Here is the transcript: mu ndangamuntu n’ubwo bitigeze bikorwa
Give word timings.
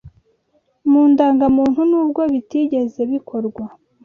mu 0.91 1.01
ndangamuntu 1.11 1.79
n’ubwo 1.89 2.21
bitigeze 2.31 2.99
bikorwa 3.11 3.63